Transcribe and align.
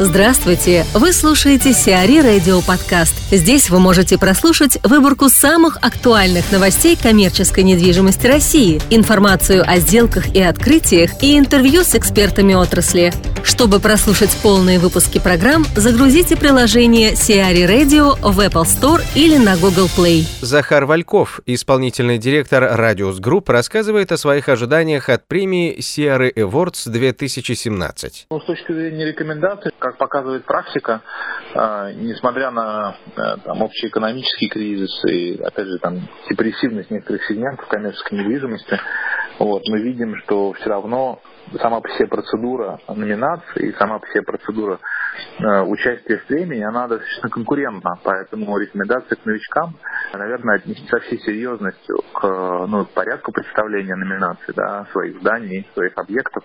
Здравствуйте! 0.00 0.84
Вы 0.92 1.12
слушаете 1.12 1.72
Сиари 1.72 2.18
Радио 2.20 2.60
Подкаст. 2.62 3.14
Здесь 3.30 3.70
вы 3.70 3.78
можете 3.78 4.18
прослушать 4.18 4.76
выборку 4.82 5.28
самых 5.28 5.76
актуальных 5.82 6.50
новостей 6.50 6.98
коммерческой 7.00 7.62
недвижимости 7.62 8.26
России, 8.26 8.80
информацию 8.90 9.62
о 9.64 9.76
сделках 9.76 10.34
и 10.34 10.42
открытиях 10.42 11.22
и 11.22 11.38
интервью 11.38 11.84
с 11.84 11.94
экспертами 11.94 12.54
отрасли. 12.54 13.12
Чтобы 13.44 13.78
прослушать 13.78 14.36
полные 14.42 14.80
выпуски 14.80 15.20
программ, 15.20 15.64
загрузите 15.76 16.36
приложение 16.36 17.14
Сиари 17.14 17.62
Radio 17.62 18.16
в 18.20 18.40
Apple 18.40 18.64
Store 18.64 19.00
или 19.14 19.36
на 19.36 19.56
Google 19.56 19.86
Play. 19.96 20.26
Захар 20.40 20.86
Вальков, 20.86 21.40
исполнительный 21.46 22.18
директор 22.18 22.64
Radius 22.64 23.20
Group, 23.20 23.44
рассказывает 23.52 24.10
о 24.10 24.16
своих 24.16 24.48
ожиданиях 24.48 25.08
от 25.08 25.28
премии 25.28 25.80
Сиары 25.80 26.32
Awards 26.34 26.88
2017. 26.90 28.26
Ну, 28.30 28.40
с 28.40 28.44
точки 28.44 28.72
зрения 28.72 29.04
рекомендаций, 29.04 29.70
как 29.84 29.98
показывает 29.98 30.46
практика, 30.46 31.02
э, 31.54 31.92
несмотря 31.96 32.50
на 32.50 32.96
э, 33.16 33.20
там, 33.44 33.62
общеэкономический 33.62 34.48
кризис 34.48 35.04
и, 35.04 35.38
опять 35.42 35.66
же, 35.66 35.78
там, 35.78 36.00
депрессивность 36.30 36.90
некоторых 36.90 37.22
сегментов 37.24 37.68
коммерческой 37.68 38.18
недвижимости, 38.18 38.80
вот, 39.38 39.62
мы 39.68 39.82
видим, 39.82 40.16
что 40.24 40.54
все 40.54 40.70
равно 40.70 41.20
сама 41.60 41.80
по 41.80 41.88
себе 41.90 42.06
процедура 42.06 42.80
номинации 42.88 43.68
и 43.68 43.72
сама 43.74 43.98
по 43.98 44.06
себе 44.08 44.22
процедура 44.22 44.80
э, 45.38 45.62
участия 45.62 46.18
в 46.18 46.26
премии, 46.26 46.62
она 46.62 46.88
достаточно 46.88 47.28
конкурентна. 47.28 47.98
Поэтому 48.02 48.58
рекомендации 48.58 49.14
к 49.14 49.24
новичкам, 49.24 49.76
наверное, 50.12 50.56
отнести 50.56 50.86
со 50.88 51.00
всей 51.00 51.18
серьезностью 51.20 51.96
к 52.12 52.66
ну, 52.66 52.84
порядку 52.86 53.32
представления 53.32 53.96
номинаций, 53.96 54.54
да, 54.54 54.86
своих 54.92 55.18
зданий, 55.20 55.66
своих 55.74 55.92
объектов, 55.96 56.44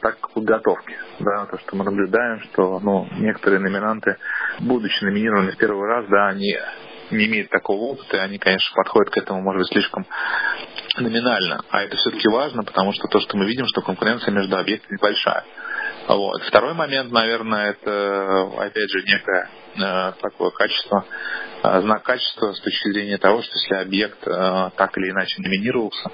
так 0.00 0.18
к 0.20 0.30
подготовке. 0.30 0.96
Да, 1.20 1.46
то, 1.46 1.58
что 1.58 1.76
мы 1.76 1.84
наблюдаем, 1.84 2.40
что 2.44 2.80
ну, 2.80 3.06
некоторые 3.18 3.60
номинанты, 3.60 4.16
будучи 4.60 5.04
номинированы 5.04 5.52
в 5.52 5.56
первый 5.56 5.86
раз, 5.88 6.06
да, 6.08 6.28
они 6.28 6.56
не 7.10 7.26
имеют 7.26 7.50
такого 7.50 7.92
опыта, 7.92 8.16
и 8.16 8.20
они, 8.20 8.38
конечно, 8.38 8.74
подходят 8.74 9.12
к 9.12 9.16
этому, 9.16 9.42
может 9.42 9.60
быть, 9.60 9.68
слишком 9.72 10.06
номинально. 10.98 11.62
А 11.70 11.82
это 11.82 11.96
все-таки 11.96 12.28
важно, 12.28 12.62
потому 12.62 12.92
что 12.92 13.08
то, 13.08 13.20
что 13.20 13.36
мы 13.36 13.46
видим, 13.46 13.66
что 13.66 13.82
конкуренция 13.82 14.32
между 14.32 14.56
объектами 14.56 14.98
большая. 15.00 15.44
Вот. 16.16 16.42
Второй 16.42 16.74
момент, 16.74 17.12
наверное, 17.12 17.70
это, 17.70 18.50
опять 18.58 18.90
же, 18.90 19.00
некое 19.04 19.48
э, 19.76 20.12
такое 20.20 20.50
качество, 20.50 21.04
э, 21.62 21.80
знак 21.82 22.02
качества 22.02 22.52
с 22.52 22.60
точки 22.60 22.90
зрения 22.90 23.16
того, 23.16 23.42
что 23.42 23.52
если 23.54 23.76
объект 23.76 24.18
э, 24.26 24.70
так 24.76 24.98
или 24.98 25.10
иначе 25.10 25.40
номинировался, 25.40 26.10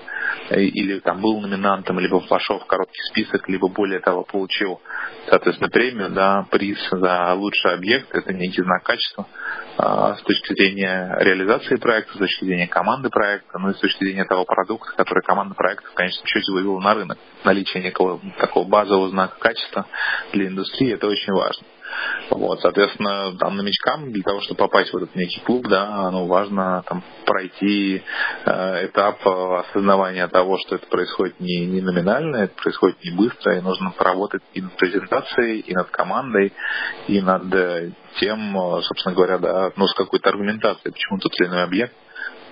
или 0.51 0.99
там 0.99 1.23
был 1.23 1.41
номинантом, 1.41 1.99
либо 1.99 2.23
вошел 2.29 2.59
в 2.59 2.67
короткий 2.67 3.01
список, 3.11 3.49
либо 3.49 3.69
более 3.69 4.01
того 4.01 4.25
получил, 4.25 4.83
соответственно, 5.31 5.71
премию, 5.71 6.11
да, 6.11 6.47
приз 6.51 6.79
за 6.91 7.33
лучший 7.33 7.73
объект, 7.73 8.15
это 8.15 8.35
некий 8.35 8.63
знак 8.63 8.83
качества 8.83 9.27
с 9.79 10.23
точки 10.23 10.55
зрения 10.55 11.17
реализации 11.21 11.77
проекта, 11.77 12.15
с 12.15 12.19
точки 12.19 12.45
зрения 12.45 12.67
команды 12.67 13.11
проекта, 13.11 13.59
ну 13.59 13.71
и 13.71 13.75
с 13.75 13.79
точки 13.79 14.05
зрения 14.05 14.25
того 14.25 14.45
продукта, 14.45 14.93
который 14.97 15.23
команда 15.23 15.55
проекта 15.55 15.89
в 15.89 15.95
конечном 15.95 16.27
счете 16.27 16.53
вывела 16.53 16.81
на 16.81 16.95
рынок. 16.95 17.19
Наличие 17.45 17.83
некого 17.83 18.21
такого 18.39 18.67
базового 18.67 19.11
знака 19.11 19.39
качества 19.39 19.87
для 20.33 20.47
индустрии, 20.47 20.95
это 20.95 21.07
очень 21.07 21.33
важно. 21.33 21.67
Вот, 22.31 22.61
соответственно, 22.61 23.37
там 23.39 23.57
новичкам 23.57 24.13
для 24.13 24.23
того, 24.23 24.41
чтобы 24.41 24.59
попасть 24.59 24.93
в 24.93 24.97
этот 24.97 25.15
некий 25.15 25.41
клуб, 25.41 25.67
да, 25.69 26.11
ну, 26.11 26.27
важно 26.27 26.83
там 26.87 27.03
пройти 27.25 28.03
э, 28.45 28.87
этап 28.87 29.27
осознавания 29.27 30.27
того, 30.29 30.59
что 30.59 30.77
это 30.77 30.87
происходит 30.89 31.41
не, 31.41 31.67
не 31.67 31.81
номинально, 31.81 32.37
это 32.37 32.55
происходит 32.55 33.03
не 33.05 33.17
быстро, 33.17 33.57
и 33.57 33.61
нужно 33.61 33.93
поработать 33.93 34.43
и 34.55 34.61
над 34.61 34.73
презентацией, 34.77 35.61
и 35.61 35.75
над 35.75 35.91
командой, 35.91 36.53
и 37.09 37.21
над 37.21 37.55
э, 37.55 37.93
тем, 38.19 38.57
э, 38.57 38.83
собственно 38.83 39.15
говоря, 39.15 39.39
да, 39.39 39.73
ну, 39.77 39.87
с 39.87 39.95
какой-то 39.95 40.31
аргументацией, 40.31 40.93
почему 40.93 41.19
тот 41.19 41.33
или 41.39 41.49
иной 41.49 41.63
объект 41.65 41.95
э, 41.95 42.06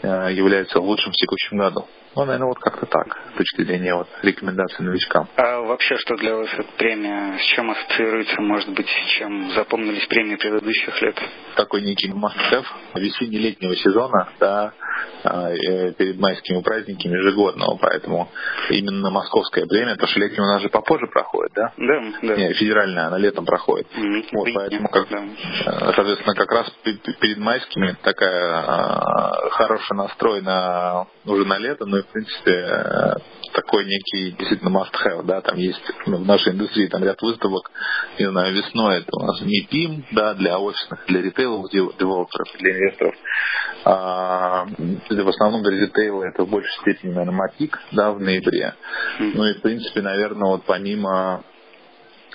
является 0.04 0.80
лучшим 0.80 1.12
в 1.12 1.16
текущем 1.16 1.58
году. 1.58 1.86
Ну, 2.16 2.24
наверное, 2.24 2.48
вот 2.48 2.58
как-то 2.60 2.86
так, 2.86 3.18
с 3.34 3.38
точки 3.38 3.62
зрения 3.64 3.94
вот, 3.94 4.08
рекомендаций 4.22 4.84
новичкам. 4.84 5.28
А 5.36 5.60
вообще, 5.60 5.96
что 5.96 6.14
для 6.16 6.36
вас 6.36 6.48
эта 6.52 6.68
премия, 6.78 7.38
с 7.38 7.42
чем 7.54 7.70
ассоциируется, 7.70 8.40
может 8.40 8.68
быть, 8.70 8.86
чем 9.18 9.50
запомнились 9.52 10.06
премии 10.06 10.36
предыдущих 10.36 11.02
лет? 11.02 11.20
Такой 11.56 11.82
некий 11.82 12.10
must-have 12.10 12.66
весенне-летнего 12.94 13.74
сезона, 13.76 14.28
да, 14.38 14.72
э, 14.78 14.83
перед 15.22 16.18
майскими 16.18 16.60
праздниками 16.62 17.16
ежегодного, 17.16 17.78
поэтому 17.80 18.28
именно 18.70 19.10
московская 19.10 19.66
премия, 19.66 19.94
потому 19.94 20.08
что 20.08 20.20
летняя 20.20 20.42
у 20.42 20.46
нас 20.46 20.62
же 20.62 20.68
попозже 20.68 21.06
проходит, 21.06 21.52
да? 21.54 21.72
Да, 21.76 22.02
да. 22.22 22.36
Не, 22.36 22.52
федеральная, 22.54 23.06
она 23.06 23.18
летом 23.18 23.44
проходит. 23.44 23.86
Mm-hmm. 23.96 24.24
Вот, 24.32 24.48
поэтому, 24.54 24.88
как, 24.88 25.08
да. 25.08 25.24
Э, 25.66 25.92
соответственно, 25.94 26.34
как 26.34 26.50
раз 26.50 26.70
перед 26.82 27.38
майскими 27.38 27.96
такая 28.02 28.54
а, 28.56 29.50
хороший 29.50 29.96
настрой 29.96 30.42
на, 30.42 31.06
уже 31.24 31.44
на 31.44 31.58
лето, 31.58 31.86
но 31.86 31.98
и 31.98 32.02
в 32.02 32.06
принципе, 32.06 32.52
э, 32.52 33.14
такой 33.54 33.84
некий 33.84 34.32
действительно 34.32 34.76
must-have, 34.76 35.24
да, 35.24 35.40
там 35.40 35.56
есть 35.56 35.82
ну, 36.06 36.18
в 36.18 36.26
нашей 36.26 36.52
индустрии 36.52 36.86
там 36.88 37.02
ряд 37.04 37.20
выставок, 37.22 37.70
не 38.18 38.28
знаю, 38.28 38.54
весной 38.54 38.98
это 38.98 39.10
у 39.12 39.24
нас 39.24 39.40
МИПИМ, 39.40 40.06
да, 40.12 40.34
для 40.34 40.58
офисных, 40.58 41.04
для 41.06 41.22
ритейловых 41.22 41.70
девелоперов, 41.70 42.48
для 42.58 42.72
инвесторов. 42.72 43.14
А, 43.84 44.66
в 45.08 45.28
основном 45.28 45.62
для 45.62 45.86
ритейла 45.86 46.24
это 46.24 46.44
в 46.44 46.50
большей 46.50 46.72
степени, 46.80 47.12
наверное, 47.12 47.34
МАТИК, 47.34 47.78
да, 47.92 48.12
в 48.12 48.20
ноябре. 48.20 48.74
Ну 49.18 49.44
и, 49.46 49.54
в 49.54 49.62
принципе, 49.62 50.02
наверное, 50.02 50.50
вот 50.50 50.64
помимо 50.66 51.44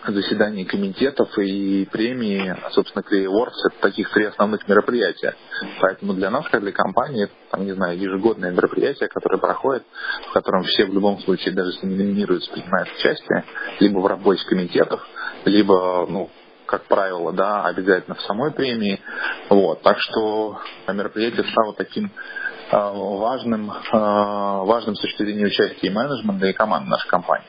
заседаний 0.07 0.65
комитетов 0.65 1.37
и 1.37 1.85
премии, 1.91 2.55
собственно, 2.71 3.03
Clay 3.03 3.25
Awards, 3.25 3.53
это 3.67 3.81
таких 3.81 4.09
три 4.11 4.25
основных 4.25 4.67
мероприятия. 4.67 5.35
Поэтому 5.81 6.13
для 6.13 6.29
нас, 6.29 6.47
как 6.49 6.61
для 6.61 6.71
компании, 6.71 7.25
это, 7.25 7.33
там, 7.51 7.65
не 7.65 7.73
знаю, 7.73 7.99
ежегодное 7.99 8.51
мероприятие, 8.51 9.09
которое 9.09 9.37
проходит, 9.37 9.83
в 10.29 10.33
котором 10.33 10.63
все 10.63 10.85
в 10.85 10.93
любом 10.93 11.19
случае, 11.19 11.53
даже 11.53 11.71
если 11.71 11.87
не 11.87 11.95
номинируются, 11.95 12.51
принимают 12.51 12.89
участие, 12.97 13.43
либо 13.79 13.99
в 13.99 14.07
работе 14.07 14.45
комитетов, 14.45 15.05
либо, 15.45 16.05
ну, 16.09 16.29
как 16.65 16.83
правило, 16.83 17.33
да, 17.33 17.65
обязательно 17.65 18.15
в 18.15 18.21
самой 18.21 18.51
премии. 18.51 19.01
Вот. 19.49 19.81
Так 19.81 19.97
что 19.99 20.59
мероприятие 20.87 21.43
стало 21.51 21.73
таким 21.73 22.05
а, 22.05 22.48
важным, 22.71 23.71
а, 23.91 24.63
важным 24.63 24.95
с 24.95 25.01
точки 25.01 25.23
зрения 25.23 25.45
участия 25.45 25.87
и 25.87 25.89
менеджмента, 25.89 26.47
и 26.47 26.53
команды 26.53 26.89
нашей 26.89 27.07
компании. 27.09 27.47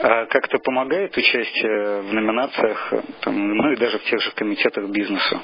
А 0.00 0.26
как-то 0.26 0.58
помогает 0.58 1.16
участие 1.16 2.02
в 2.02 2.12
номинациях, 2.12 2.92
там, 3.20 3.56
ну 3.56 3.72
и 3.72 3.76
даже 3.76 3.98
в 3.98 4.04
тех 4.04 4.20
же 4.20 4.30
комитетах 4.32 4.88
бизнеса? 4.90 5.40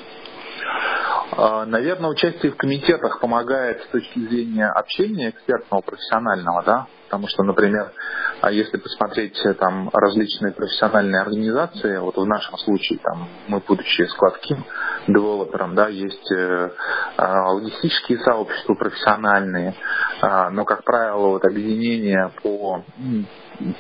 А, 1.32 1.66
Наверное, 1.66 2.10
участие 2.10 2.53
в 2.53 2.56
комитетах 2.56 3.20
помогает 3.20 3.82
с 3.82 3.87
точки 3.88 4.19
зрения 4.20 4.69
общения 4.69 5.31
экспертного, 5.31 5.82
профессионального, 5.82 6.62
да, 6.62 6.87
потому 7.06 7.28
что, 7.28 7.42
например, 7.42 7.92
а 8.41 8.53
если 8.53 8.76
посмотреть 8.76 9.38
э, 9.44 9.54
там 9.54 9.91
различные 9.92 10.53
профессиональные 10.53 11.22
организации, 11.22 11.98
вот 11.98 12.16
в 12.16 12.25
нашем 12.25 12.56
случае, 12.59 12.98
там, 13.03 13.28
мы, 13.48 13.60
будучи 13.66 14.03
складским 14.03 14.65
девелопером, 15.09 15.75
да, 15.75 15.88
есть 15.88 16.31
э, 16.32 16.70
а, 17.16 17.53
логистические 17.53 18.19
сообщества 18.20 18.75
профессиональные, 18.75 19.75
а, 20.20 20.50
но, 20.50 20.65
как 20.65 20.84
правило, 20.84 21.28
вот 21.28 21.44
объединения 21.44 22.31
по 22.42 22.84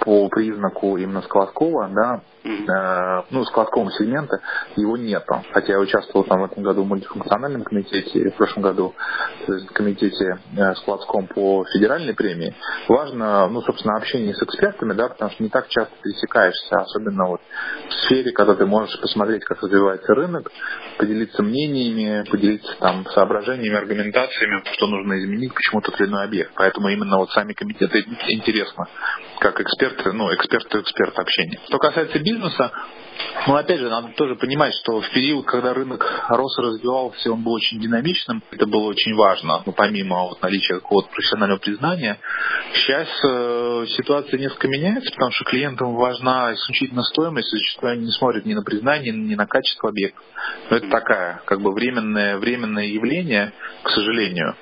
по 0.00 0.28
признаку 0.30 0.96
именно 0.96 1.20
складского, 1.22 1.88
да, 1.88 2.22
э, 2.46 3.22
ну, 3.30 3.44
складского 3.44 3.90
сегмента, 3.92 4.40
его 4.76 4.96
нету. 4.96 5.42
Хотя 5.52 5.74
я 5.74 5.80
участвовал 5.80 6.24
там 6.24 6.40
в 6.40 6.44
этом 6.44 6.62
году 6.62 6.82
в 6.82 6.86
мультифункциональном 6.86 7.62
комитете, 7.62 8.30
в 8.30 8.36
прошлом 8.36 8.62
году 8.62 8.94
в 9.46 9.66
комитете 9.72 10.38
э, 10.56 10.74
складском 10.76 11.26
по 11.26 11.64
федеральной 11.72 12.14
премии. 12.14 12.54
Важно, 12.88 13.48
ну, 13.48 13.60
собственно, 13.62 13.96
общение 13.96 14.34
с 14.34 14.42
экспертами, 14.42 14.92
да, 14.92 15.08
потому 15.08 15.30
что 15.30 15.42
не 15.42 15.48
так 15.48 15.68
часто 15.68 15.92
пересекаешься, 16.02 16.76
особенно 16.76 17.26
вот 17.26 17.40
в 17.88 17.92
сфере, 18.06 18.32
когда 18.32 18.54
ты 18.54 18.66
можешь 18.66 19.00
посмотреть, 19.00 19.44
как 19.44 19.62
развивается 19.62 20.14
рынок, 20.14 20.50
поделиться 20.98 21.42
мнениями, 21.42 22.24
поделиться 22.30 22.76
там 22.80 23.06
соображениями, 23.06 23.76
аргументациями, 23.76 24.62
что 24.72 24.86
нужно 24.86 25.18
изменить, 25.18 25.54
почему 25.54 25.80
тот 25.80 25.98
или 26.00 26.08
иной 26.08 26.24
объект. 26.24 26.52
Поэтому 26.54 26.88
именно 26.88 27.18
вот 27.18 27.30
сами 27.30 27.52
комитеты 27.52 28.04
интересно, 28.28 28.86
как 29.38 29.60
эксперты, 29.60 30.12
ну, 30.12 30.32
эксперт-эксперт 30.34 31.18
общения. 31.18 31.58
Что 31.66 31.78
касается 31.78 32.18
бизнеса, 32.18 32.72
ну, 33.46 33.54
опять 33.54 33.78
же, 33.78 33.88
надо 33.88 34.08
тоже 34.16 34.34
понимать, 34.36 34.74
что 34.74 35.00
в 35.00 35.10
период, 35.10 35.46
когда 35.46 35.72
рынок 35.72 36.04
рос 36.28 36.58
и 36.58 36.62
развивался, 36.62 37.32
он 37.32 37.42
был 37.42 37.52
очень 37.52 37.80
динамичным, 37.80 38.42
это 38.50 38.66
было 38.66 38.88
очень 38.88 39.14
важно, 39.14 39.62
ну, 39.64 39.72
помимо 39.72 40.22
вот 40.24 40.42
наличия 40.42 40.74
какого-то 40.74 41.08
профессионального 41.10 41.58
признания. 41.58 42.18
Сейчас 42.74 43.08
э, 43.24 43.86
ситуация 43.96 44.38
несколько 44.38 44.68
меняется, 44.68 45.10
потому 45.12 45.32
что 45.32 45.44
клиентам 45.44 45.94
важна 45.94 46.54
исключительно 46.54 47.02
стоимость, 47.02 47.50
зачастую 47.50 47.92
они 47.92 48.06
не 48.06 48.12
смотрят 48.12 48.46
ни 48.46 48.54
на 48.54 48.62
признание, 48.62 49.12
ни 49.12 49.34
на 49.34 49.46
качество 49.46 49.90
объекта. 49.90 50.20
Но 50.70 50.76
это 50.76 50.88
такая, 50.88 51.42
как 51.44 51.60
бы 51.60 51.72
временное, 51.72 52.38
временное 52.38 52.86
явление, 52.86 53.52
к 53.82 53.90
сожалению. 53.90 54.56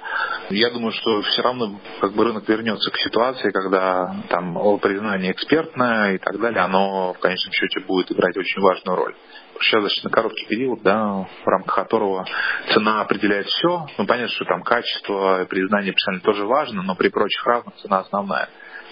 Я 0.50 0.70
думаю, 0.70 0.93
что 0.93 1.23
все 1.23 1.43
равно 1.43 1.81
как 2.00 2.12
бы 2.12 2.25
рынок 2.25 2.46
вернется 2.49 2.91
к 2.91 2.96
ситуации, 2.99 3.50
когда 3.50 4.14
там 4.29 4.79
признание 4.79 5.32
экспертное 5.32 6.14
и 6.14 6.19
так 6.19 6.38
далее, 6.38 6.61
оно 6.61 7.14
в 7.14 7.19
конечном 7.19 7.52
счете 7.52 7.81
будет 7.81 8.12
играть 8.12 8.37
очень 8.37 8.61
важную 8.61 8.96
роль. 8.96 9.14
Сейчас 9.61 9.82
достаточно 9.82 10.11
короткий 10.11 10.46
период, 10.46 10.82
да, 10.82 11.26
в 11.43 11.46
рамках 11.46 11.75
которого 11.75 12.26
цена 12.73 13.00
определяет 13.00 13.46
все. 13.46 13.87
Ну, 13.96 14.06
понятно, 14.06 14.35
что 14.35 14.44
там 14.44 14.62
качество, 14.62 15.46
признание 15.49 15.93
профессионально 15.93 16.23
тоже 16.23 16.44
важно, 16.44 16.82
но 16.82 16.94
при 16.94 17.08
прочих 17.08 17.47
равных 17.47 17.76
цена 17.76 18.00
основная. 18.00 18.49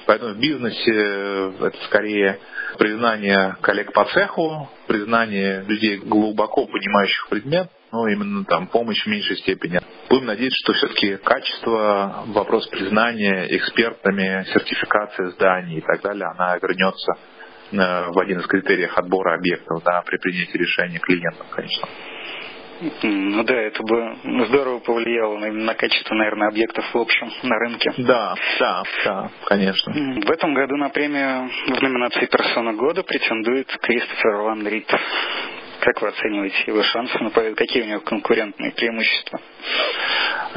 Поэтому 0.06 0.34
в 0.34 0.38
бизнесе 0.38 1.52
это 1.60 1.76
скорее 1.84 2.38
признание 2.78 3.56
коллег 3.60 3.92
по 3.92 4.04
цеху, 4.06 4.70
признание 4.86 5.62
людей 5.62 5.98
глубоко 5.98 6.66
понимающих 6.66 7.28
предмет, 7.28 7.68
ну, 7.92 8.06
именно 8.06 8.44
там 8.44 8.66
помощь 8.68 9.04
в 9.04 9.06
меньшей 9.06 9.36
степени. 9.36 9.80
Будем 10.08 10.26
надеяться, 10.26 10.56
что 10.64 10.72
все-таки 10.72 11.16
качество, 11.18 12.24
вопрос 12.28 12.66
признания 12.68 13.46
экспертами, 13.56 14.44
сертификация 14.52 15.30
зданий 15.30 15.78
и 15.78 15.80
так 15.82 16.00
далее, 16.00 16.26
она 16.36 16.56
вернется 16.56 17.12
э, 17.70 18.10
в 18.10 18.18
один 18.18 18.40
из 18.40 18.46
критериев 18.46 18.96
отбора 18.96 19.36
объектов 19.36 19.82
да, 19.84 20.02
при 20.02 20.16
принятии 20.16 20.56
решения 20.56 20.98
клиентам, 20.98 21.46
конечно. 21.50 21.86
Ну 23.02 23.44
да, 23.44 23.54
это 23.54 23.80
бы 23.84 24.46
здорово 24.48 24.80
повлияло 24.80 25.38
на, 25.38 25.52
на 25.52 25.74
качество, 25.74 26.14
наверное, 26.14 26.48
объектов 26.48 26.84
в 26.92 26.98
общем 26.98 27.30
на 27.44 27.56
рынке. 27.60 27.92
Да, 27.98 28.34
да, 28.58 28.82
да, 29.04 29.30
конечно. 29.44 29.92
В 29.92 30.30
этом 30.30 30.52
году 30.52 30.76
на 30.76 30.88
премию 30.88 31.48
в 31.68 31.80
номинации 31.80 32.26
«Персона 32.26 32.72
года» 32.72 33.04
претендует 33.04 33.68
Кристофер 33.82 34.36
Ван 34.36 34.66
Рид. 34.66 34.88
Как 35.82 36.00
вы 36.00 36.08
оцениваете 36.10 36.62
его 36.68 36.80
шансы 36.84 37.18
на 37.18 37.30
победу? 37.30 37.56
Какие 37.56 37.82
у 37.82 37.86
него 37.86 38.00
конкурентные 38.02 38.70
преимущества? 38.70 39.40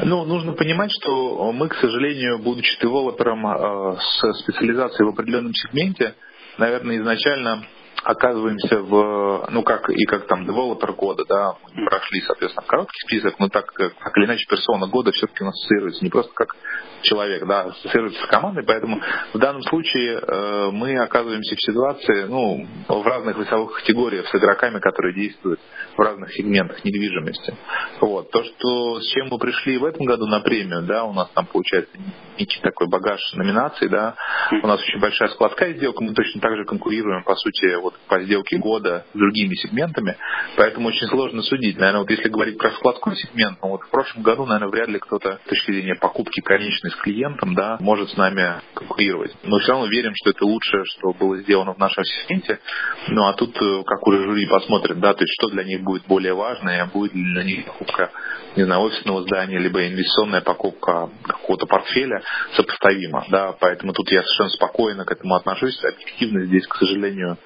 Ну, 0.04 0.24
нужно 0.24 0.52
понимать, 0.52 0.92
что 1.00 1.50
мы, 1.50 1.68
к 1.68 1.74
сожалению, 1.74 2.38
будучи 2.38 2.78
девелопером 2.80 3.44
э, 3.44 3.96
с 3.98 4.42
специализацией 4.42 5.04
в 5.04 5.12
определенном 5.12 5.52
сегменте, 5.52 6.14
наверное, 6.58 6.98
изначально 6.98 7.64
оказываемся 8.06 8.80
в, 8.82 9.48
ну 9.50 9.62
как 9.64 9.90
и 9.90 10.04
как 10.04 10.26
там 10.28 10.44
девелопер 10.44 10.92
года, 10.92 11.24
да, 11.28 11.56
мы 11.74 11.86
прошли, 11.86 12.20
соответственно, 12.20 12.64
короткий 12.66 13.00
список, 13.00 13.38
но 13.40 13.48
так, 13.48 13.66
как 13.72 14.16
или 14.16 14.26
иначе 14.26 14.46
персона 14.48 14.86
года 14.86 15.10
все-таки 15.10 15.42
у 15.42 15.46
нас 15.46 15.56
ассоциируется 15.56 16.04
не 16.04 16.10
просто 16.10 16.32
как 16.34 16.54
человек, 17.02 17.44
да, 17.46 17.62
ассоциируется 17.62 18.22
с 18.22 18.26
командой, 18.26 18.64
поэтому 18.64 19.00
в 19.32 19.38
данном 19.38 19.62
случае 19.62 20.20
э, 20.20 20.70
мы 20.70 20.96
оказываемся 20.98 21.56
в 21.56 21.60
ситуации, 21.60 22.24
ну, 22.24 22.66
в 22.88 23.06
разных 23.06 23.38
весовых 23.38 23.80
категориях 23.80 24.28
с 24.28 24.34
игроками, 24.34 24.78
которые 24.78 25.14
действуют 25.14 25.60
в 25.96 26.00
разных 26.00 26.32
сегментах 26.32 26.84
недвижимости. 26.84 27.54
Вот. 28.00 28.30
То, 28.30 28.44
что 28.44 29.00
с 29.00 29.06
чем 29.08 29.28
мы 29.30 29.38
пришли 29.38 29.78
в 29.78 29.84
этом 29.84 30.06
году 30.06 30.26
на 30.26 30.40
премию, 30.40 30.82
да, 30.82 31.04
у 31.04 31.12
нас 31.12 31.28
там 31.34 31.46
получается 31.46 31.96
некий 32.38 32.60
такой 32.60 32.88
багаж 32.88 33.20
номинаций, 33.34 33.88
да, 33.88 34.14
у 34.62 34.66
нас 34.66 34.80
очень 34.80 35.00
большая 35.00 35.28
складская 35.30 35.74
сделка, 35.74 36.02
мы 36.02 36.14
точно 36.14 36.40
так 36.40 36.56
же 36.56 36.64
конкурируем, 36.64 37.24
по 37.24 37.34
сути, 37.34 37.74
вот 37.76 37.95
по 38.08 38.22
сделке 38.22 38.58
года 38.58 39.04
с 39.12 39.18
другими 39.18 39.54
сегментами, 39.54 40.16
поэтому 40.56 40.88
очень 40.88 41.06
сложно 41.08 41.42
судить. 41.42 41.78
Наверное, 41.78 42.00
вот 42.00 42.10
если 42.10 42.28
говорить 42.28 42.58
про 42.58 42.70
складской 42.72 43.16
сегмент, 43.16 43.58
ну 43.62 43.70
вот 43.70 43.82
в 43.82 43.90
прошлом 43.90 44.22
году, 44.22 44.46
наверное, 44.46 44.70
вряд 44.70 44.88
ли 44.88 44.98
кто-то 44.98 45.40
с 45.44 45.48
точки 45.48 45.72
зрения 45.72 45.94
покупки 45.94 46.40
конечной 46.40 46.90
с 46.90 46.96
клиентом, 46.96 47.54
да, 47.54 47.76
может 47.80 48.10
с 48.10 48.16
нами 48.16 48.60
конкурировать. 48.74 49.34
Но 49.44 49.58
все 49.58 49.72
равно 49.72 49.86
верим, 49.86 50.12
что 50.14 50.30
это 50.30 50.44
лучшее, 50.44 50.84
что 50.84 51.12
было 51.12 51.38
сделано 51.38 51.74
в 51.74 51.78
нашем 51.78 52.04
сегменте. 52.04 52.60
Ну 53.08 53.26
а 53.26 53.32
тут, 53.34 53.56
э, 53.60 53.82
как 53.84 54.06
уже 54.06 54.22
жюри 54.22 54.46
посмотрит, 54.46 54.98
да, 55.00 55.14
то 55.14 55.22
есть 55.22 55.32
что 55.38 55.48
для 55.48 55.64
них 55.64 55.82
будет 55.82 56.06
более 56.06 56.34
важно, 56.34 56.90
будет 56.92 57.14
ли 57.14 57.22
для 57.22 57.42
них 57.42 57.66
покупка, 57.66 58.10
не 58.56 58.64
знаю, 58.64 58.82
офисного 58.82 59.22
здания, 59.22 59.58
либо 59.58 59.86
инвестиционная 59.86 60.40
покупка 60.40 61.10
какого-то 61.24 61.66
портфеля 61.66 62.22
сопоставима, 62.54 63.24
да, 63.28 63.52
поэтому 63.52 63.92
тут 63.92 64.10
я 64.10 64.22
совершенно 64.22 64.50
спокойно 64.50 65.04
к 65.04 65.12
этому 65.12 65.34
отношусь. 65.34 65.78
Объективность 65.84 66.48
здесь, 66.48 66.66
к 66.66 66.76
сожалению, 66.76 67.38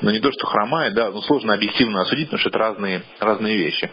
ну 0.00 0.10
не 0.10 0.20
то, 0.20 0.30
что 0.32 0.46
хромает, 0.46 0.94
да, 0.94 1.10
но 1.10 1.20
сложно 1.22 1.54
объективно 1.54 2.02
осудить, 2.02 2.26
потому 2.26 2.40
что 2.40 2.48
это 2.50 2.58
разные, 2.58 3.02
разные 3.20 3.56
вещи. 3.56 3.90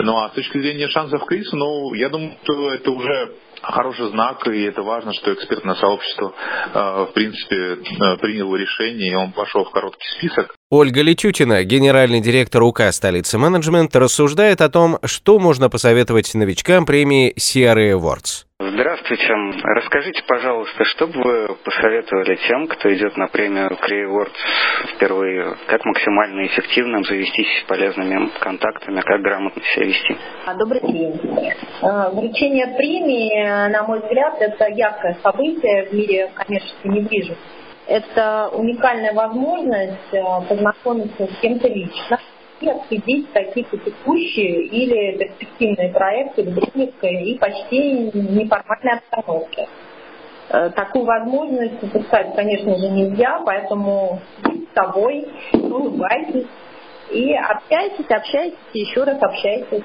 Ну 0.00 0.16
а 0.18 0.30
с 0.30 0.32
точки 0.32 0.58
зрения 0.58 0.88
шансов 0.88 1.24
кризиса, 1.24 1.56
ну, 1.56 1.94
я 1.94 2.08
думаю, 2.08 2.36
что 2.42 2.72
это 2.72 2.90
уже 2.90 3.32
хороший 3.62 4.10
знак, 4.10 4.46
и 4.48 4.62
это 4.62 4.82
важно, 4.82 5.12
что 5.12 5.32
экспертное 5.32 5.74
сообщество, 5.76 6.34
э, 6.74 7.06
в 7.08 7.12
принципе, 7.14 7.56
э, 7.56 8.16
приняло 8.18 8.56
решение, 8.56 9.12
и 9.12 9.14
он 9.14 9.32
пошел 9.32 9.64
в 9.64 9.70
короткий 9.70 10.06
список. 10.18 10.54
Ольга 10.70 11.02
Летютина, 11.02 11.62
генеральный 11.64 12.20
директор 12.20 12.62
УК 12.62 12.90
«Столицы 12.90 13.38
менеджмент», 13.38 13.94
рассуждает 13.94 14.60
о 14.60 14.68
том, 14.68 14.98
что 15.04 15.38
можно 15.38 15.68
посоветовать 15.70 16.34
новичкам 16.34 16.86
премии 16.86 17.34
CRA 17.38 17.92
Awards. 17.92 18.46
Здравствуйте. 18.64 19.26
Расскажите, 19.74 20.22
пожалуйста, 20.28 20.84
что 20.84 21.08
бы 21.08 21.20
вы 21.20 21.56
посоветовали 21.64 22.36
тем, 22.46 22.68
кто 22.68 22.94
идет 22.94 23.16
на 23.16 23.26
премию 23.26 23.70
Creawords 23.70 24.94
впервые, 24.94 25.56
как 25.66 25.84
максимально 25.84 26.46
эффективно 26.46 27.02
завестись 27.02 27.64
полезными 27.66 28.30
контактами, 28.38 29.00
как 29.00 29.20
грамотно 29.20 29.60
себя 29.74 29.86
вести? 29.86 30.16
А, 30.46 30.54
добрый 30.54 30.80
день. 30.80 31.20
А, 31.82 32.10
вручение 32.10 32.68
премии, 32.76 33.68
на 33.68 33.82
мой 33.82 33.98
взгляд, 33.98 34.36
это 34.38 34.68
яркое 34.68 35.16
событие 35.24 35.88
в 35.88 35.92
мире 35.92 36.30
коммерческой 36.32 36.88
недвижимости. 36.88 37.42
Это 37.88 38.48
уникальная 38.52 39.12
возможность 39.12 40.14
а, 40.14 40.40
познакомиться 40.42 41.26
с 41.26 41.40
кем-то 41.40 41.66
лично, 41.66 42.20
и 42.62 42.68
обсудить 42.68 43.32
какие-то 43.32 43.76
текущие 43.78 44.66
или 44.66 45.18
перспективные 45.18 45.92
проекты 45.92 46.42
в 46.44 46.54
близкой 46.54 47.24
и 47.24 47.38
почти 47.38 48.10
неформальной 48.14 48.98
обстановке. 48.98 49.68
Э, 50.48 50.70
такую 50.70 51.04
возможность 51.04 51.82
упускать, 51.82 52.34
конечно 52.34 52.76
же, 52.78 52.88
нельзя, 52.88 53.40
поэтому 53.44 54.20
с 54.42 54.74
собой, 54.74 55.26
улыбайтесь 55.52 56.46
и 57.10 57.34
общайтесь, 57.34 58.10
общайтесь, 58.10 58.58
еще 58.72 59.04
раз 59.04 59.22
общайтесь. 59.22 59.84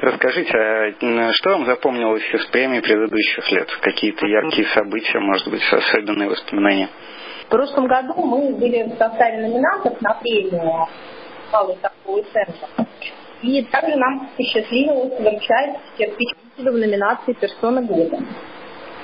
Расскажите, 0.00 0.56
а 0.56 1.32
что 1.32 1.50
вам 1.50 1.66
запомнилось 1.66 2.24
из 2.32 2.46
премии 2.46 2.80
предыдущих 2.80 3.50
лет? 3.52 3.68
Какие-то 3.80 4.26
яркие 4.26 4.66
события, 4.68 5.18
может 5.20 5.48
быть, 5.48 5.62
особенные 5.70 6.28
воспоминания? 6.28 6.88
В 7.46 7.48
прошлом 7.50 7.86
году 7.86 8.14
мы 8.16 8.54
были 8.54 8.84
в 8.84 8.98
составе 8.98 9.46
номинантов 9.46 10.00
на 10.00 10.14
премию 10.14 10.86
малый 11.52 11.76
торговый 11.76 12.24
центр. 12.32 12.68
И 13.42 13.62
также 13.64 13.96
нам 13.96 14.28
посчастливилось 14.36 15.20
вручать 15.20 15.76
победителю 15.96 16.72
в 16.72 16.78
номинации 16.78 17.32
«Персона 17.34 17.82
года». 17.82 18.18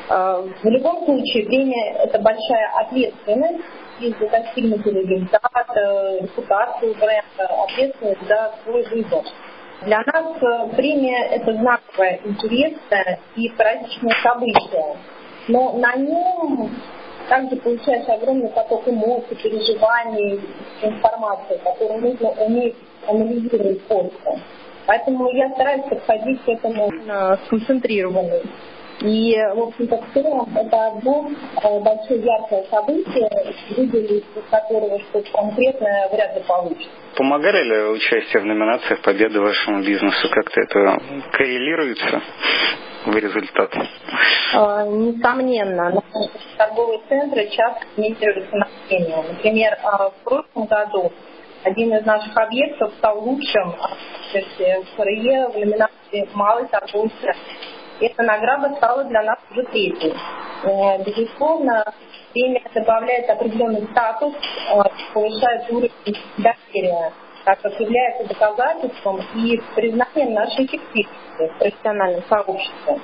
А, 0.09 0.41
в 0.41 0.65
любом 0.65 1.05
случае, 1.05 1.47
премия– 1.47 1.95
это 2.05 2.19
большая 2.19 2.73
ответственность 2.81 3.65
из-за 4.01 4.29
достигнутого 4.29 4.99
результата, 4.99 6.19
репутацию 6.21 6.95
бренда, 6.95 7.63
ответственность 7.65 8.27
за 8.27 8.55
свой 8.65 8.83
выбор. 8.89 9.23
Для 9.83 10.03
нас 10.05 10.37
э, 10.43 10.77
премия– 10.77 11.25
это 11.31 11.53
знаковое, 11.53 12.21
интересное 12.25 13.21
и 13.37 13.49
праздничное 13.51 14.15
событие. 14.23 14.97
Но 15.49 15.79
на 15.79 15.95
нем 15.97 16.71
также 17.31 17.57
получаешь 17.57 18.09
огромный 18.09 18.49
поток 18.49 18.89
эмоций, 18.89 19.37
переживаний, 19.41 20.41
информации, 20.83 21.61
которую 21.63 22.01
нужно 22.01 22.31
уметь 22.31 22.75
анализировать 23.07 23.81
после. 23.83 24.41
Поэтому 24.87 25.31
я 25.31 25.49
стараюсь 25.51 25.85
подходить 25.85 26.43
к 26.43 26.49
этому 26.49 26.91
сконцентрированно. 27.47 28.41
И, 29.01 29.35
в 29.55 29.61
общем-то, 29.61 29.97
в 29.97 30.13
целом 30.13 30.49
это 30.55 30.87
одно 30.89 31.31
э, 31.63 31.81
большое 31.81 32.21
яркое 32.21 32.65
событие, 32.71 33.31
выделить 33.77 34.25
из 34.37 34.51
которого 34.51 34.99
что-то 34.99 35.31
конкретное 35.33 36.09
вряд 36.11 36.37
ли 36.37 36.43
получится. 36.47 36.91
Помогали 37.17 37.65
ли 37.65 37.83
участие 37.95 38.43
в 38.43 38.47
номинациях 38.47 39.01
победы 39.01 39.41
вашему 39.41 39.83
бизнесу? 39.83 40.29
Как-то 40.31 40.61
это 40.61 40.99
коррелируется? 41.33 42.23
в 43.07 43.17
результат? 43.17 43.73
А, 44.55 44.85
несомненно. 44.85 46.03
Торговые 46.59 47.01
центры 47.09 47.49
часто 47.49 47.87
имитируются 47.97 48.57
на 48.57 48.69
премию. 48.89 49.25
Например, 49.29 49.79
а, 49.83 50.11
в 50.11 50.15
прошлом 50.25 50.67
году 50.67 51.13
один 51.63 51.95
из 51.95 52.05
наших 52.05 52.37
объектов 52.37 52.93
стал 52.99 53.21
лучшим 53.21 53.73
в 53.73 54.97
ФРЕ 54.97 55.49
в 55.49 55.59
номинации 55.59 56.29
«Малый 56.35 56.67
торговый 56.69 57.11
центр». 57.21 57.37
Эта 58.01 58.23
награда 58.23 58.75
стала 58.77 59.05
для 59.05 59.23
нас 59.23 59.39
уже 59.51 59.63
третьей. 59.65 60.15
Э, 60.65 61.03
безусловно, 61.05 61.85
премия 62.33 62.63
добавляет 62.75 63.29
определенный 63.29 63.87
статус, 63.93 64.35
э, 64.35 64.83
повышает 65.13 65.71
уровень 65.71 65.93
доверия 66.39 67.13
так 67.45 67.61
как 67.63 67.81
является 67.81 68.29
доказательством 68.29 69.21
и 69.35 69.61
признанием 69.75 70.35
нашей 70.35 70.67
эффективности 70.67 71.09
в 71.39 71.59
профессиональном 71.59 72.23
сообществе. 72.29 73.01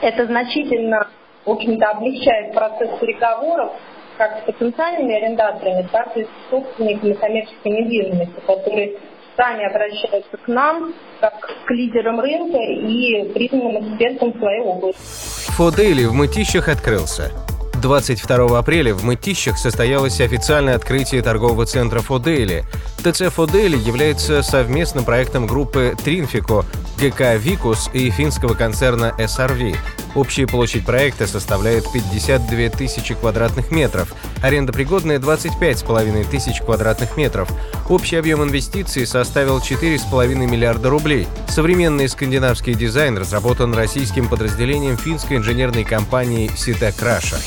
Это 0.00 0.26
значительно, 0.26 1.08
в 1.44 1.50
общем-то, 1.50 1.90
облегчает 1.90 2.54
процесс 2.54 2.90
переговоров 3.00 3.72
как 4.16 4.38
с 4.38 4.42
потенциальными 4.42 5.14
арендаторами, 5.14 5.86
так 5.92 6.16
и 6.16 6.24
с 6.24 6.28
собственниками 6.50 7.14
коммерческой 7.14 7.72
недвижимости, 7.72 8.40
которые 8.46 8.98
сами 9.38 9.64
обращаются 9.64 10.36
к 10.36 10.48
нам, 10.48 10.92
как 11.20 11.34
к 11.64 11.70
лидерам 11.70 12.20
рынка 12.20 12.58
и 12.58 13.32
признанным 13.32 13.92
экспертам 13.92 14.36
своей 14.38 14.60
области. 14.60 15.00
Фодейли 15.52 16.04
в 16.04 16.12
Мытищах 16.12 16.68
открылся. 16.68 17.30
22 17.80 18.58
апреля 18.58 18.92
в 18.92 19.04
Мытищах 19.04 19.56
состоялось 19.56 20.20
официальное 20.20 20.74
открытие 20.74 21.22
торгового 21.22 21.64
центра 21.64 22.00
«Фодейли». 22.00 22.64
ТЦ 23.04 23.32
«Фодейли» 23.32 23.76
является 23.76 24.42
совместным 24.42 25.04
проектом 25.04 25.46
группы 25.46 25.94
«Тринфико», 26.04 26.64
ГК 27.00 27.36
«Викус» 27.36 27.88
и 27.92 28.10
финского 28.10 28.54
концерна 28.54 29.14
SRV. 29.18 29.76
Общая 30.18 30.48
площадь 30.48 30.84
проекта 30.84 31.28
составляет 31.28 31.84
52 31.92 32.70
тысячи 32.70 33.14
квадратных 33.14 33.70
метров, 33.70 34.12
аренда 34.42 34.72
пригодная 34.72 35.20
25,5 35.20 36.28
тысяч 36.28 36.60
квадратных 36.60 37.16
метров. 37.16 37.48
Общий 37.88 38.16
объем 38.16 38.42
инвестиций 38.42 39.06
составил 39.06 39.58
4,5 39.58 40.34
миллиарда 40.34 40.90
рублей. 40.90 41.28
Современный 41.46 42.08
скандинавский 42.08 42.74
дизайн 42.74 43.16
разработан 43.16 43.72
российским 43.74 44.28
подразделением 44.28 44.96
финской 44.96 45.36
инженерной 45.36 45.84
компании 45.84 46.50
«Ситек 46.56 47.00
Раша». 47.00 47.38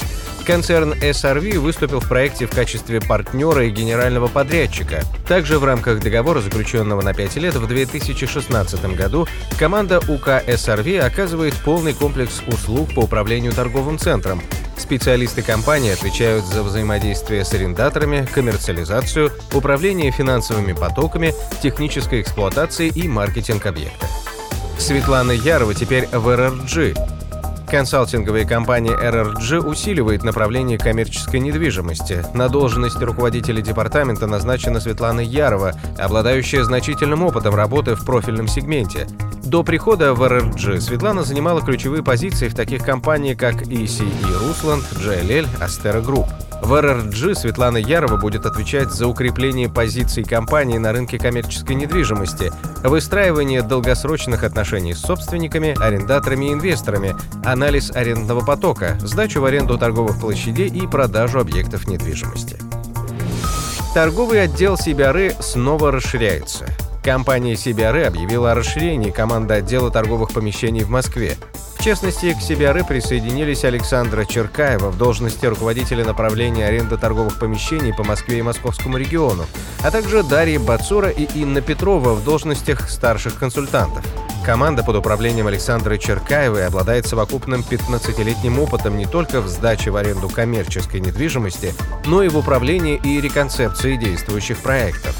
Концерн 0.46 0.94
SRV 0.94 1.60
выступил 1.60 2.00
в 2.00 2.08
проекте 2.08 2.46
в 2.46 2.52
качестве 2.52 3.00
партнера 3.02 3.66
и 3.66 3.70
генерального 3.70 4.28
подрядчика. 4.28 5.04
Также 5.28 5.60
в 5.60 5.64
рамках 5.64 6.00
договора, 6.00 6.42
заключенного 6.42 7.02
на 7.02 7.14
5 7.14 7.36
лет 7.38 7.56
в 7.56 7.68
2016 7.68 8.96
году, 8.96 9.28
команда 9.58 10.00
УК 10.00 10.44
SRV 10.48 11.00
оказывает 11.00 11.54
полный 11.66 11.94
комплекс 11.94 12.42
услуг 12.48 12.94
по 12.94 13.02
управлению 13.02 13.54
торговым 13.54 13.98
центром. 13.98 14.42
Специалисты 14.78 15.42
компании 15.42 15.94
отвечают 15.94 16.46
за 16.46 16.64
взаимодействие 16.64 17.46
с 17.46 17.54
арендаторами, 17.54 18.28
коммерциализацию, 18.34 19.32
управление 19.54 20.12
финансовыми 20.12 20.74
потоками, 20.74 21.34
технической 21.62 22.22
эксплуатацией 22.22 22.92
и 22.94 23.08
маркетинг 23.08 23.66
объекта. 23.68 24.08
Светлана 24.78 25.32
Ярова 25.32 25.76
теперь 25.76 26.08
в 26.08 26.36
РРГ, 26.36 26.98
Консалтинговая 27.72 28.44
компания 28.44 28.92
RRG 28.92 29.66
усиливает 29.66 30.24
направление 30.24 30.78
коммерческой 30.78 31.40
недвижимости. 31.40 32.22
На 32.34 32.50
должность 32.50 33.01
руководителя 33.01 33.62
департамента 33.62 34.28
назначена 34.28 34.82
Светлана 34.82 35.22
Ярова, 35.22 35.72
обладающая 35.98 36.66
значительным 36.66 37.24
опытом 37.24 37.56
работы 37.56 37.96
в 37.96 38.06
профильном 38.06 38.50
сегменте. 38.50 39.08
До 39.46 39.63
прихода 39.63 40.13
в 40.13 40.22
RRG 40.22 40.82
Светлана 40.82 41.24
занимала 41.24 41.62
ключевые 41.62 42.04
позиции 42.04 42.50
в 42.50 42.56
таких 42.56 42.84
компаниях, 42.84 43.38
как 43.38 43.62
ECE 43.62 44.06
Русланд, 44.46 44.84
JLL, 44.92 45.48
Astera 45.62 46.04
Group. 46.04 46.28
В 46.62 46.80
РРГ 46.80 47.36
Светлана 47.36 47.77
Ярова 47.77 48.18
будет 48.18 48.46
отвечать 48.46 48.91
за 48.91 49.08
укрепление 49.08 49.68
позиций 49.68 50.24
компании 50.24 50.77
на 50.77 50.94
рынке 50.94 51.18
коммерческой 51.18 51.75
недвижимости, 51.75 52.51
выстраивание 52.84 53.63
долгосрочных 53.63 54.44
отношений 54.44 54.94
с 54.94 55.01
собственниками, 55.01 55.75
арендаторами 55.82 56.46
и 56.46 56.53
инвесторами, 56.53 57.15
анализ 57.44 57.91
арендного 57.91 58.46
потока, 58.46 58.98
сдачу 59.01 59.41
в 59.41 59.46
аренду 59.46 59.77
торговых 59.77 60.20
площадей 60.20 60.70
и 60.70 60.86
продажу 60.88 61.39
объектов 61.39 61.88
недвижимости. 61.88 62.58
Торговый 63.94 64.41
отдел 64.41 64.77
Сибиары 64.77 65.36
снова 65.41 65.91
расширяется. 65.91 66.68
Компания 67.03 67.53
CBRE 67.53 68.05
объявила 68.05 68.51
о 68.51 68.55
расширении 68.55 69.10
команды 69.10 69.55
отдела 69.55 69.89
торговых 69.89 70.31
помещений 70.31 70.84
в 70.84 70.89
Москве. 70.89 71.36
В 71.79 71.84
частности, 71.84 72.34
к 72.34 72.38
CBRE 72.38 72.88
присоединились 72.88 73.63
Александра 73.63 74.24
Черкаева 74.24 74.91
в 74.91 75.00
должности 75.00 75.48
руководителя 75.48 76.05
направления 76.05 76.67
аренды 76.67 76.98
торговых 76.98 77.39
помещений 77.39 77.91
по 77.91 78.03
Москве 78.03 78.38
и 78.38 78.43
Московскому 78.43 78.98
региону, 78.98 79.46
а 79.84 79.89
также 79.89 80.22
Дарья 80.22 80.60
Бацура 80.60 81.10
и 81.10 81.24
Инна 81.39 81.62
Петрова 81.62 82.13
в 82.13 82.24
должностях 82.24 82.88
старших 82.88 83.39
консультантов. 83.39 84.05
Команда 84.46 84.84
под 84.84 84.98
управлением 84.98 85.48
Александры 85.48 85.98
Черкаевой 85.98 86.67
обладает 86.67 87.08
совокупным 87.08 87.62
15-летним 87.62 88.60
опытом 88.60 88.96
не 88.96 89.08
только 89.08 89.41
в 89.41 89.48
сдаче 89.48 89.89
в 89.89 89.96
аренду 89.96 90.29
коммерческой 90.29 91.00
недвижимости, 91.00 91.74
но 92.05 92.22
и 92.22 92.29
в 92.29 92.38
управлении 92.38 93.01
и 93.03 93.20
реконцепции 93.20 93.96
действующих 93.96 94.60
проектов. 94.60 95.15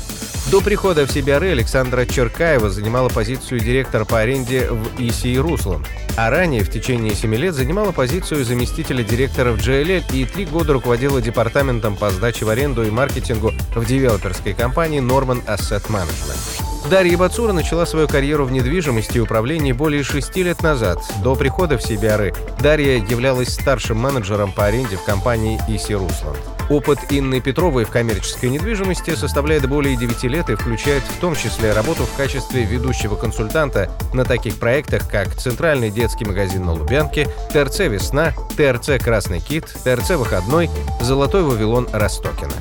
До 0.52 0.60
прихода 0.60 1.08
в 1.08 1.10
CBRE 1.10 1.54
Александра 1.54 2.06
Черкаева 2.06 2.70
занимала 2.70 3.08
позицию 3.08 3.62
директора 3.62 4.04
по 4.04 4.20
аренде 4.20 4.68
в 4.70 5.00
ИСИ 5.00 5.38
«Руслан», 5.38 5.86
а 6.18 6.30
ранее 6.30 6.66
в 6.66 6.70
течение 6.70 7.16
7 7.16 7.34
лет 7.36 7.56
занимала 7.56 7.94
позицию 7.94 8.44
заместителя 8.44 9.02
директора 9.02 9.54
в 9.54 9.60
JLL 9.60 10.04
и 10.12 10.26
три 10.26 10.46
года 10.46 10.74
руководила 10.74 11.22
департаментом 11.22 11.96
по 11.96 12.10
сдаче 12.10 12.44
в 12.44 12.50
аренду 12.50 12.84
и 12.84 12.90
маркетингу 12.90 13.54
в 13.74 13.86
девелоперской 13.86 14.54
компании 14.54 15.02
Norman 15.02 15.42
Asset 15.46 15.88
Management. 15.88 16.71
Дарья 16.90 17.18
Бацура 17.18 17.54
начала 17.54 17.86
свою 17.86 18.08
карьеру 18.08 18.46
в 18.46 18.52
недвижимости 18.52 19.18
и 19.18 19.22
управлении 19.22 19.72
более 19.72 20.04
шести 20.04 20.44
лет 20.44 20.62
назад. 20.64 21.00
До 21.24 21.36
прихода 21.36 21.78
в 21.78 21.82
CBRE 21.82 22.36
Дарья 22.62 22.98
являлась 22.98 23.54
старшим 23.54 23.98
менеджером 23.98 24.52
по 24.52 24.66
аренде 24.66 24.98
в 24.98 25.04
компании 25.04 25.60
«Иси 25.68 25.94
Русланд». 25.94 26.40
Опыт 26.70 27.00
Инны 27.10 27.40
Петровой 27.40 27.84
в 27.84 27.90
коммерческой 27.90 28.50
недвижимости 28.50 29.16
составляет 29.16 29.68
более 29.68 29.96
9 29.96 30.24
лет 30.24 30.50
и 30.50 30.56
включает 30.56 31.04
в 31.04 31.20
том 31.20 31.36
числе 31.36 31.74
работу 31.74 32.04
в 32.04 32.18
качестве 32.18 32.64
ведущего 32.64 33.16
консультанта 33.16 33.92
на 34.14 34.26
таких 34.26 34.56
проектах, 34.56 35.08
как 35.10 35.36
Центральный 35.36 35.92
детский 35.92 36.26
магазин 36.26 36.66
на 36.66 36.74
Лубянке, 36.74 37.28
ТРЦ 37.52 37.80
«Весна», 37.82 38.34
ТРЦ 38.58 39.04
«Красный 39.04 39.40
кит», 39.40 39.66
ТРЦ 39.84 40.12
«Выходной», 40.12 40.70
«Золотой 41.02 41.44
Вавилон» 41.44 41.88
Ростокина. 41.92 42.54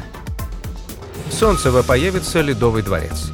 Солнцево 1.31 1.83
появится 1.83 2.41
Ледовый 2.41 2.83
дворец. 2.83 3.31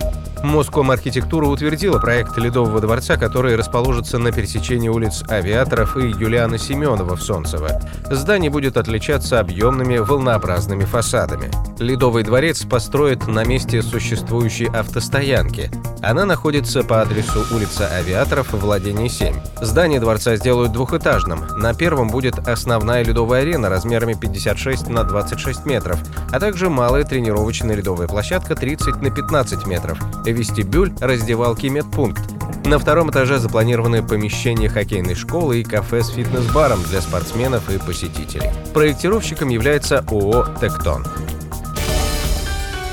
Моском 0.46 0.90
архитектура 0.90 1.46
утвердила 1.46 1.98
проект 1.98 2.38
Ледового 2.38 2.80
дворца, 2.80 3.16
который 3.16 3.56
расположится 3.56 4.18
на 4.18 4.32
пересечении 4.32 4.88
улиц 4.88 5.24
Авиаторов 5.28 5.96
и 5.96 6.08
Юлиана 6.08 6.56
Семенова 6.56 7.16
в 7.16 7.22
Солнцево. 7.22 7.80
Здание 8.10 8.50
будет 8.50 8.76
отличаться 8.76 9.40
объемными 9.40 9.98
волнообразными 9.98 10.84
фасадами. 10.84 11.50
Ледовый 11.78 12.22
дворец 12.22 12.64
построят 12.64 13.26
на 13.26 13.44
месте 13.44 13.82
существующей 13.82 14.66
автостоянки. 14.66 15.70
Она 16.02 16.24
находится 16.24 16.84
по 16.84 17.02
адресу 17.02 17.44
улица 17.50 17.88
Авиаторов, 17.88 18.52
владение 18.52 19.08
7. 19.08 19.34
Здание 19.60 19.98
дворца 19.98 20.36
сделают 20.36 20.72
двухэтажным. 20.72 21.46
На 21.56 21.74
первом 21.74 22.08
будет 22.08 22.38
основная 22.46 23.04
ледовая 23.04 23.42
арена 23.42 23.68
размерами 23.68 24.14
56 24.14 24.88
на 24.88 25.02
26 25.04 25.66
метров, 25.66 25.98
а 26.30 26.38
также 26.38 26.70
малая 26.70 27.04
тренировочная 27.04 27.74
ледовая 27.74 28.06
площадка 28.06 28.54
30 28.54 29.02
на 29.02 29.10
15 29.10 29.66
метров, 29.66 29.98
вестибюль, 30.36 30.92
раздевалки 31.00 31.66
и 31.66 31.70
медпункт. 31.70 32.22
На 32.64 32.78
втором 32.78 33.10
этаже 33.10 33.38
запланированы 33.38 34.02
помещения 34.02 34.68
хоккейной 34.68 35.14
школы 35.14 35.60
и 35.60 35.64
кафе 35.64 36.02
с 36.02 36.10
фитнес-баром 36.10 36.82
для 36.90 37.00
спортсменов 37.00 37.70
и 37.70 37.78
посетителей. 37.78 38.50
Проектировщиком 38.74 39.48
является 39.48 40.04
ООО 40.08 40.46
«Тектон». 40.60 41.04